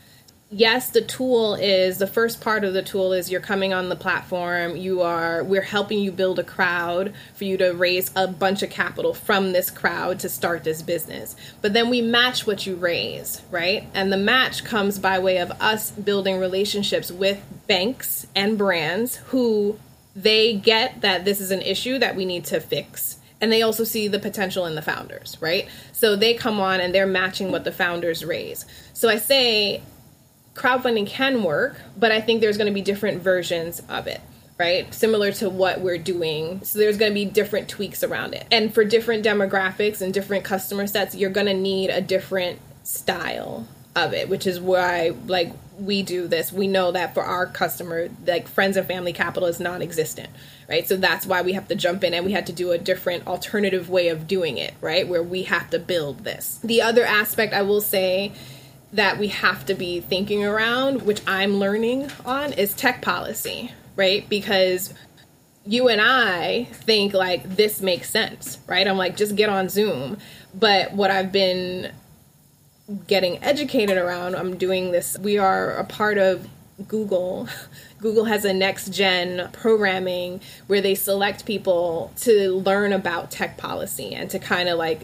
[0.52, 3.96] yes, the tool is the first part of the tool is you're coming on the
[3.96, 4.76] platform.
[4.76, 8.70] You are we're helping you build a crowd for you to raise a bunch of
[8.70, 11.34] capital from this crowd to start this business.
[11.62, 13.88] But then we match what you raise, right?
[13.94, 19.78] And the match comes by way of us building relationships with banks and brands who
[20.14, 23.82] they get that this is an issue that we need to fix and they also
[23.82, 25.68] see the potential in the founders, right?
[25.90, 28.64] So they come on and they're matching what the founders raise.
[28.92, 29.82] So I say
[30.54, 34.20] crowdfunding can work, but I think there's going to be different versions of it
[34.58, 34.94] right?
[34.94, 36.62] Similar to what we're doing.
[36.62, 38.46] So there's going to be different tweaks around it.
[38.52, 43.66] And for different demographics and different customer sets, you're going to need a different style
[43.96, 46.52] of it, which is why like we do this.
[46.52, 50.28] We know that for our customer, like friends and family capital is non-existent,
[50.68, 50.86] right?
[50.86, 53.26] So that's why we have to jump in and we had to do a different
[53.26, 55.08] alternative way of doing it, right?
[55.08, 56.60] Where we have to build this.
[56.62, 58.32] The other aspect I will say
[58.92, 64.28] that we have to be thinking around, which I'm learning on, is tech policy, right?
[64.28, 64.92] Because
[65.64, 68.86] you and I think like this makes sense, right?
[68.86, 70.18] I'm like, just get on Zoom.
[70.54, 71.92] But what I've been
[73.06, 76.46] getting educated around, I'm doing this, we are a part of
[76.88, 77.48] Google.
[78.00, 84.14] Google has a next gen programming where they select people to learn about tech policy
[84.14, 85.02] and to kind of like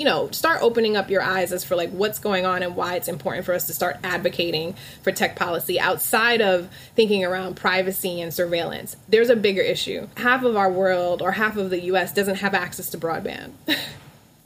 [0.00, 2.94] you know, start opening up your eyes as for like what's going on and why
[2.94, 8.18] it's important for us to start advocating for tech policy outside of thinking around privacy
[8.22, 8.96] and surveillance.
[9.10, 10.08] There's a bigger issue.
[10.16, 13.50] Half of our world or half of the US doesn't have access to broadband,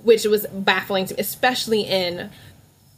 [0.03, 2.31] which was baffling to me, especially in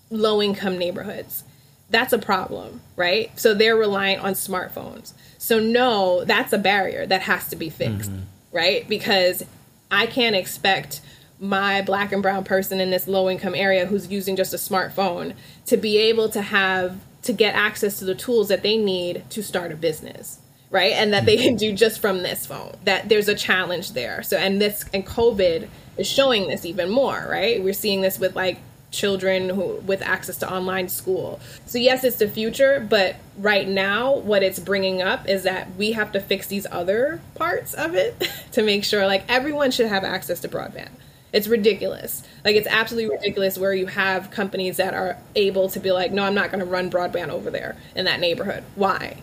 [0.09, 1.45] low income neighborhoods.
[1.91, 3.39] That's a problem, right?
[3.39, 5.13] So they're reliant on smartphones.
[5.37, 8.23] So, no, that's a barrier that has to be fixed, mm-hmm.
[8.51, 8.89] right?
[8.89, 9.43] Because
[9.91, 11.03] I can't expect
[11.39, 15.35] my black and brown person in this low income area who's using just a smartphone
[15.67, 19.43] to be able to have to get access to the tools that they need to
[19.43, 20.93] start a business right?
[20.93, 24.23] And that they can do just from this phone that there's a challenge there.
[24.23, 27.63] So and this and covid is showing this even more right?
[27.63, 28.59] We're seeing this with like
[28.91, 31.41] children who with access to online school.
[31.67, 35.93] So yes it's the future but right now what it's bringing up is that we
[35.93, 40.05] have to fix these other parts of it to make sure like everyone should have
[40.05, 40.89] access to broadband
[41.37, 42.23] it's ridiculous.
[42.47, 46.25] Like it's absolutely ridiculous where you have companies that are able to be like, no,
[46.25, 48.65] I'm not going to run broadband over there in that neighborhood.
[48.75, 49.19] Why?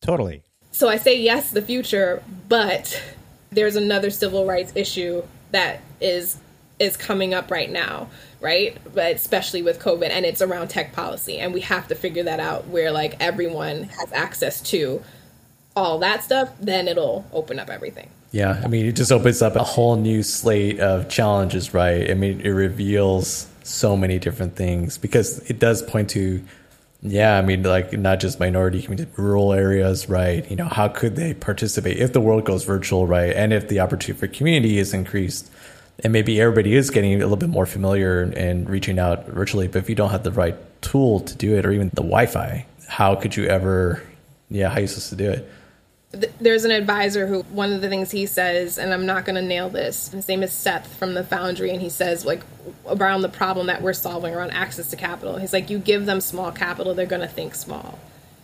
[0.00, 0.42] Totally.
[0.72, 2.98] So I say yes, the future, but
[3.50, 6.40] there's another civil rights issue that is
[6.78, 8.08] is coming up right now,
[8.40, 8.78] right?
[8.94, 12.40] But especially with COVID and it's around tech policy and we have to figure that
[12.40, 15.02] out where like everyone has access to
[15.76, 18.08] all that stuff, then it'll open up everything.
[18.30, 22.10] Yeah, I mean, it just opens up a whole new slate of challenges, right?
[22.10, 26.42] I mean, it reveals so many different things because it does point to,
[27.02, 30.48] yeah, I mean, like not just minority communities, rural areas, right?
[30.50, 33.34] You know, how could they participate if the world goes virtual, right?
[33.34, 35.50] And if the opportunity for community is increased,
[36.04, 39.78] and maybe everybody is getting a little bit more familiar and reaching out virtually, but
[39.78, 42.66] if you don't have the right tool to do it or even the Wi Fi,
[42.88, 44.02] how could you ever,
[44.50, 45.50] yeah, how are you supposed to do it?
[46.10, 49.42] There's an advisor who one of the things he says and i'm not going to
[49.42, 52.42] nail this his name is seth from the foundry and he says like
[52.86, 56.20] around the problem that we're solving around access to capital he's like you give them
[56.20, 57.98] small capital they're going to think small.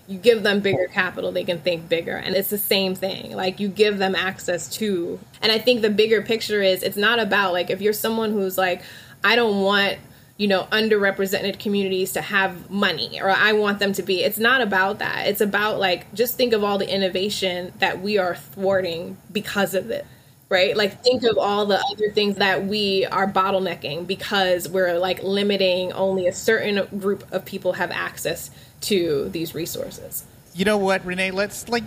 [0.07, 2.14] You give them bigger capital they can think bigger.
[2.14, 5.88] And it's the same thing like you give them access to and i think the
[5.88, 8.83] bigger picture is it's not about like if you're someone who's like
[9.22, 9.96] i don't want
[10.37, 14.25] you know underrepresented communities to have money or i want them to be.
[14.25, 15.27] It's not about that.
[15.29, 19.90] It's about like just think of all the innovation that we are thwarting because of
[19.90, 20.07] it
[20.49, 20.77] right?
[20.77, 25.92] Like think of all the other things that we are bottlenecking because we're like limiting
[25.92, 28.51] only a certain group of people have access
[28.83, 30.25] to these resources.
[30.55, 31.33] You know what renee?
[31.33, 31.85] Let's like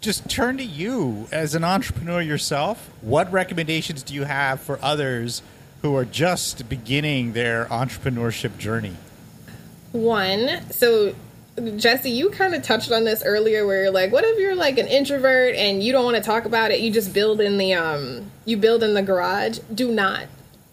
[0.00, 2.90] just turn to you as an entrepreneur yourself.
[3.02, 5.42] What recommendations do you have for others
[5.82, 8.96] who are just beginning their entrepreneurship journey?
[9.92, 11.14] One, so
[11.76, 14.78] Jesse, you kind of touched on this earlier where you're like, what if you're like
[14.78, 16.80] an introvert and you don't want to talk about it?
[16.80, 19.58] You just build in the um you build in the garage.
[19.72, 20.24] Do not.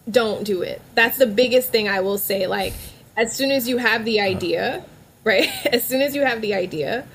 [0.09, 0.81] Don't do it.
[0.93, 2.47] That's the biggest thing I will say.
[2.47, 2.73] Like
[3.17, 4.85] as soon as you have the idea,
[5.23, 5.49] right?
[5.65, 7.07] As soon as you have the idea,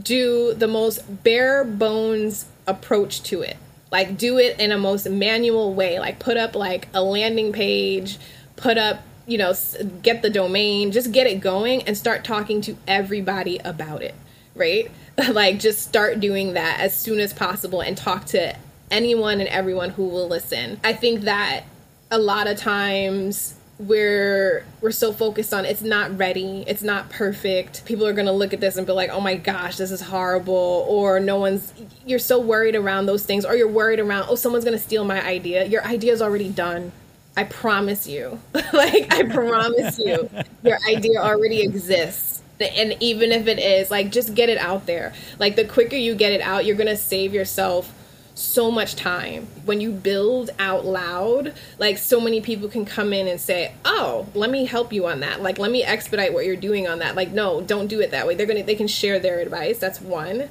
[0.00, 3.56] do the most bare bones approach to it.
[3.90, 5.98] Like do it in a most manual way.
[5.98, 8.18] Like put up like a landing page,
[8.56, 9.54] put up, you know,
[10.02, 14.14] get the domain, just get it going and start talking to everybody about it,
[14.54, 14.90] right?
[15.32, 18.56] like just start doing that as soon as possible and talk to
[18.90, 20.80] anyone and everyone who will listen.
[20.84, 21.64] I think that
[22.10, 27.84] a lot of times we're we're so focused on it's not ready it's not perfect.
[27.84, 30.00] People are going to look at this and be like oh my gosh this is
[30.00, 31.72] horrible or no one's
[32.04, 35.04] you're so worried around those things or you're worried around oh someone's going to steal
[35.04, 35.64] my idea.
[35.66, 36.92] Your idea is already done.
[37.36, 38.40] I promise you.
[38.72, 40.28] Like i promise you
[40.62, 42.42] your idea already exists.
[42.60, 45.12] And even if it is like just get it out there.
[45.38, 47.92] Like the quicker you get it out you're going to save yourself
[48.38, 49.48] so much time.
[49.64, 54.26] When you build out loud, like so many people can come in and say, "Oh,
[54.34, 55.42] let me help you on that.
[55.42, 58.26] Like let me expedite what you're doing on that." Like no, don't do it that
[58.26, 58.34] way.
[58.34, 59.78] They're going to they can share their advice.
[59.78, 60.48] That's one.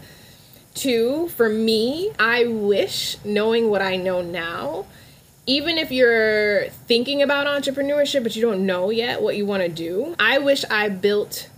[0.74, 4.86] Two, for me, I wish knowing what I know now,
[5.48, 9.70] even if you're thinking about entrepreneurship but you don't know yet what you want to
[9.70, 11.50] do, I wish I built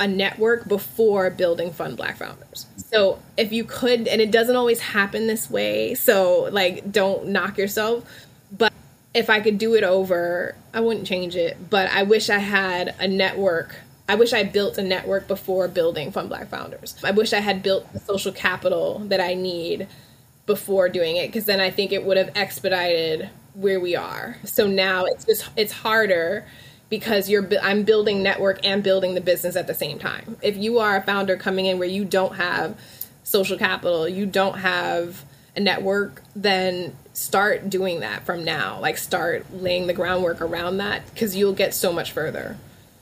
[0.00, 2.66] a network before building Fund Black Founders.
[2.76, 7.58] So if you could and it doesn't always happen this way, so like don't knock
[7.58, 8.04] yourself,
[8.56, 8.72] but
[9.14, 12.94] if I could do it over, I wouldn't change it, but I wish I had
[12.98, 13.76] a network.
[14.08, 16.96] I wish I built a network before building Fund Black Founders.
[17.04, 19.86] I wish I had built the social capital that I need
[20.46, 24.36] before doing it because then I think it would have expedited where we are.
[24.44, 26.44] So now it's just it's harder
[26.98, 30.36] because you're I'm building network and building the business at the same time.
[30.42, 32.78] If you are a founder coming in where you don't have
[33.24, 35.24] social capital, you don't have
[35.56, 38.78] a network, then start doing that from now.
[38.78, 42.56] Like start laying the groundwork around that because you'll get so much further.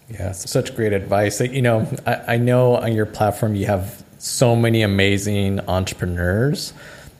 [0.08, 1.38] Yeah, such great advice.
[1.42, 6.72] You know, I, I know on your platform you have so many amazing entrepreneurs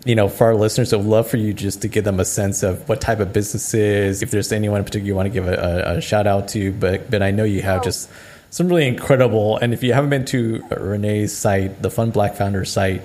[0.04, 2.24] you know, for our listeners, I would love for you just to give them a
[2.24, 5.46] sense of what type of businesses, if there's anyone in particular you want to give
[5.46, 7.84] a, a, shout out to, but but I know you have oh.
[7.84, 8.10] just
[8.50, 9.58] some really incredible.
[9.58, 13.02] And if you haven't been to Renee's site, the Fund Black Founder site,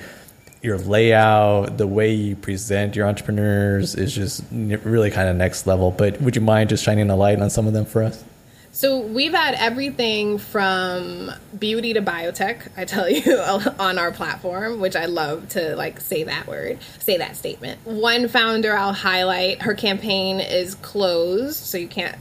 [0.61, 5.91] your layout, the way you present your entrepreneurs is just really kind of next level.
[5.91, 8.23] But would you mind just shining a light on some of them for us?
[8.71, 13.37] So we've had everything from beauty to biotech, I tell you,
[13.79, 17.79] on our platform, which I love to like say that word, say that statement.
[17.85, 22.17] One founder I'll highlight, her campaign is closed, so you can't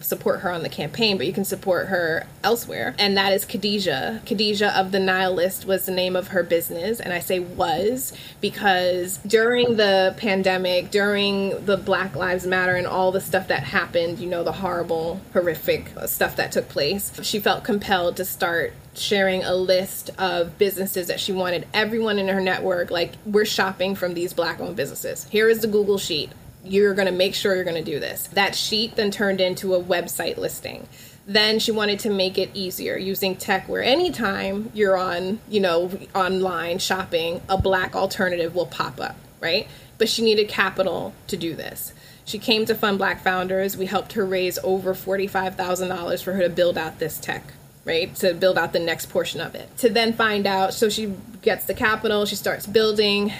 [0.00, 2.94] support her on the campaign, but you can support her elsewhere.
[2.98, 4.22] And that is Khadijah.
[4.26, 7.00] Khadijah of the Nile List was the name of her business.
[7.00, 13.12] And I say was because during the pandemic, during the Black Lives Matter and all
[13.12, 17.64] the stuff that happened, you know, the horrible, horrific stuff that took place, she felt
[17.64, 22.90] compelled to start sharing a list of businesses that she wanted everyone in her network
[22.90, 26.30] like we're shopping from these black owned businesses here is the google sheet
[26.70, 28.26] you're going to make sure you're going to do this.
[28.28, 30.88] That sheet then turned into a website listing.
[31.26, 35.90] Then she wanted to make it easier using tech where anytime you're on, you know,
[36.14, 39.68] online shopping, a black alternative will pop up, right?
[39.98, 41.92] But she needed capital to do this.
[42.24, 43.76] She came to Fund Black Founders.
[43.76, 47.52] We helped her raise over $45,000 for her to build out this tech
[47.88, 48.14] right?
[48.16, 49.74] To build out the next portion of it.
[49.78, 53.32] To then find out, so she gets the capital, she starts building.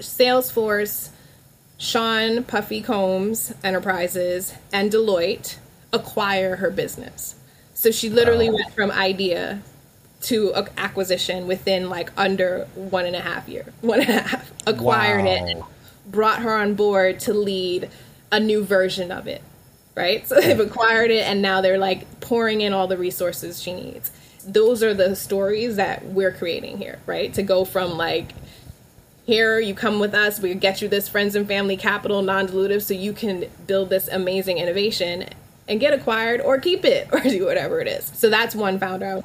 [0.00, 1.08] Salesforce
[1.78, 5.56] Sean Puffy Combs Enterprises and Deloitte
[5.92, 7.36] acquire her business.
[7.74, 8.56] So she literally wow.
[8.56, 9.60] went from idea
[10.22, 14.50] to acquisition within like under one and a half year, one and a half.
[14.66, 15.46] Acquired wow.
[15.46, 15.62] it,
[16.06, 17.90] brought her on board to lead
[18.32, 19.42] a new version of it.
[19.94, 20.26] Right?
[20.26, 24.10] So they've acquired it and now they're like pouring in all the resources she needs.
[24.46, 27.32] Those are the stories that we're creating here, right?
[27.34, 28.32] To go from like
[29.26, 32.94] here you come with us we get you this friends and family capital non-dilutive so
[32.94, 35.28] you can build this amazing innovation
[35.68, 38.04] and get acquired or keep it or do whatever it is.
[38.14, 39.22] So that's one founder.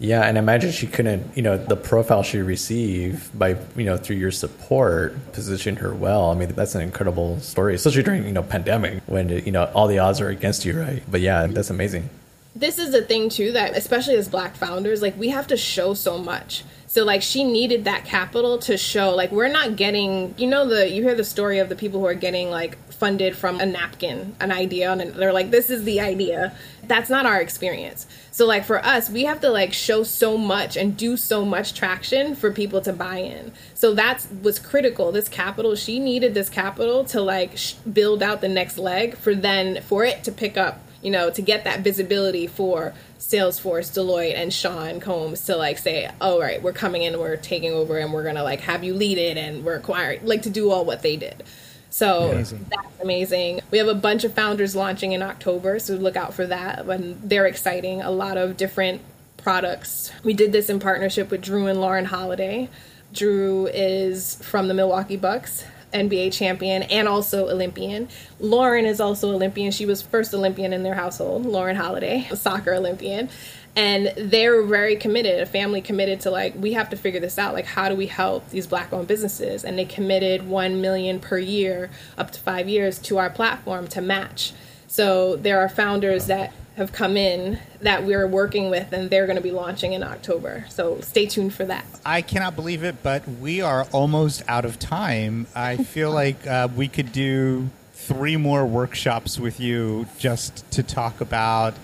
[0.00, 4.16] Yeah and imagine she couldn't you know the profile she received by you know through
[4.16, 6.30] your support positioned her well.
[6.30, 9.86] I mean that's an incredible story especially during you know pandemic when you know all
[9.86, 11.02] the odds are against you right?
[11.10, 12.10] But yeah that's amazing
[12.54, 15.94] this is the thing too that especially as black founders like we have to show
[15.94, 20.46] so much so like she needed that capital to show like we're not getting you
[20.46, 23.60] know the you hear the story of the people who are getting like funded from
[23.60, 26.54] a napkin, an idea and they're like this is the idea.
[26.84, 28.06] That's not our experience.
[28.30, 31.74] So like for us, we have to like show so much and do so much
[31.74, 33.52] traction for people to buy in.
[33.74, 35.12] So that's was critical.
[35.12, 39.34] This capital, she needed this capital to like sh- build out the next leg for
[39.34, 44.34] then for it to pick up you know, to get that visibility for Salesforce, Deloitte,
[44.36, 48.12] and Sean Combs to like say, "Oh, right, we're coming in, we're taking over, and
[48.12, 51.02] we're gonna like have you lead it, and we're acquiring," like to do all what
[51.02, 51.44] they did.
[51.90, 52.66] So amazing.
[52.70, 53.60] that's amazing.
[53.70, 56.86] We have a bunch of founders launching in October, so look out for that.
[56.86, 58.02] And they're exciting.
[58.02, 59.00] A lot of different
[59.36, 60.10] products.
[60.24, 62.68] We did this in partnership with Jrue and Lauren Holiday.
[63.12, 65.64] Jrue is from the Milwaukee Bucks.
[65.94, 68.08] NBA champion and also Olympian.
[68.40, 69.72] Lauren is also Olympian.
[69.72, 73.30] She was first Olympian in their household, Lauren Holiday, a soccer Olympian.
[73.76, 77.54] And they're very committed, a family committed to like, we have to figure this out.
[77.54, 79.64] Like, how do we help these black owned businesses?
[79.64, 84.00] And they committed 1 million per year, up to five years, to our platform to
[84.00, 84.52] match.
[84.86, 89.36] So there are founders that have come in that we're working with, and they're going
[89.36, 90.64] to be launching in October.
[90.68, 91.84] So stay tuned for that.
[92.04, 95.46] I cannot believe it, but we are almost out of time.
[95.54, 101.20] I feel like uh, we could do three more workshops with you just to talk
[101.20, 101.74] about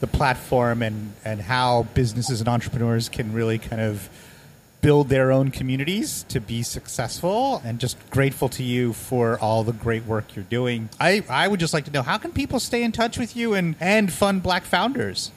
[0.00, 4.08] the platform and, and how businesses and entrepreneurs can really kind of
[4.82, 9.72] build their own communities to be successful and just grateful to you for all the
[9.72, 10.90] great work you're doing.
[11.00, 13.54] I, I would just like to know how can people stay in touch with you
[13.54, 15.30] and, and fund black founders?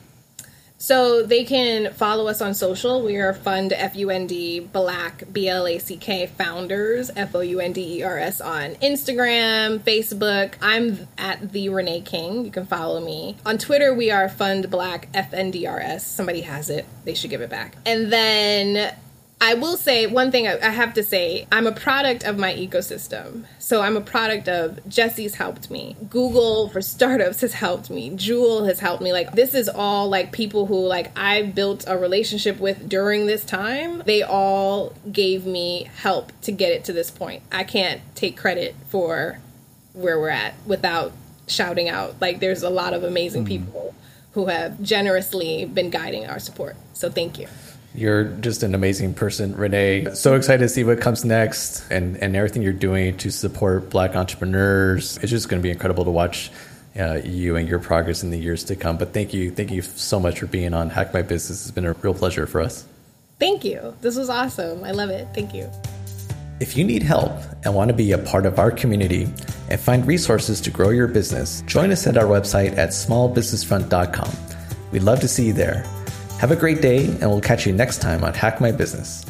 [0.78, 3.02] So they can follow us on social.
[3.02, 7.34] We are Fund F U N D Black B L A C K Founders F
[7.34, 10.56] O U N D E R S on Instagram, Facebook.
[10.62, 12.43] I'm at the Renee King.
[12.43, 13.93] You can follow me on Twitter.
[13.93, 16.06] We are Fund Black F N D R S.
[16.06, 16.86] Somebody has it.
[17.06, 17.78] They should give it back.
[17.86, 18.93] And then
[19.41, 23.45] I will say one thing I have to say I'm a product of my ecosystem.
[23.59, 25.95] So I'm a product of Jesse's helped me.
[26.09, 28.11] Google for startups has helped me.
[28.15, 29.11] Jewel has helped me.
[29.11, 33.43] Like this is all like people who like I built a relationship with during this
[33.43, 34.03] time.
[34.05, 37.43] They all gave me help to get it to this point.
[37.51, 39.39] I can't take credit for
[39.93, 41.11] where we're at without
[41.47, 42.21] shouting out.
[42.21, 43.49] Like there's a lot of amazing mm.
[43.49, 43.95] people
[44.31, 46.75] who have generously been guiding our support.
[46.93, 47.47] So thank you.
[47.96, 50.14] You're just an amazing person, Renee.
[50.14, 54.16] So excited to see what comes next and, and everything you're doing to support black
[54.16, 55.18] entrepreneurs.
[55.18, 56.52] It's just going to be incredible to watch
[57.00, 58.98] uh, you and your progress in the years to come.
[58.98, 59.52] But thank you.
[59.52, 61.62] Thank you so much for being on Hack My Business.
[61.62, 62.86] It's been a real pleasure for us.
[63.39, 63.96] Thank you.
[64.02, 64.84] This was awesome.
[64.84, 65.28] I love it.
[65.34, 65.70] Thank you.
[66.62, 67.34] If you need help
[67.66, 69.28] and want to be a part of our community
[69.70, 74.32] and find resources to grow your business, join us at our website at smallbusinessfront.com.
[74.91, 75.86] We'd love to see you there.
[76.39, 79.25] Have a great day, and we'll catch you next time on Hack My Business.